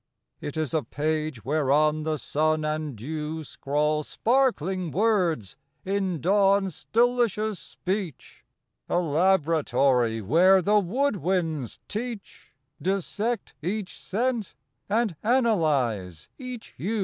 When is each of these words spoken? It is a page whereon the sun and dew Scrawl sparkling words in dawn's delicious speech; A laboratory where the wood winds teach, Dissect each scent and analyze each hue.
It 0.39 0.57
is 0.57 0.73
a 0.73 0.81
page 0.81 1.45
whereon 1.45 2.01
the 2.01 2.17
sun 2.17 2.65
and 2.65 2.95
dew 2.95 3.43
Scrawl 3.43 4.01
sparkling 4.01 4.89
words 4.89 5.55
in 5.85 6.19
dawn's 6.19 6.87
delicious 6.91 7.59
speech; 7.59 8.43
A 8.89 8.97
laboratory 8.99 10.19
where 10.19 10.59
the 10.59 10.79
wood 10.79 11.17
winds 11.17 11.79
teach, 11.87 12.51
Dissect 12.81 13.53
each 13.61 13.99
scent 14.01 14.55
and 14.89 15.15
analyze 15.21 16.29
each 16.39 16.73
hue. 16.77 16.99